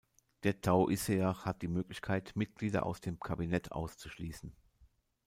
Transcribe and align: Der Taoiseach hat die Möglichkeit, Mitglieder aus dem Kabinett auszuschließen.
Der 0.41 0.59
Taoiseach 0.59 1.45
hat 1.45 1.61
die 1.61 1.67
Möglichkeit, 1.67 2.31
Mitglieder 2.33 2.87
aus 2.87 3.01
dem 3.01 3.19
Kabinett 3.19 3.71
auszuschließen. 3.71 4.51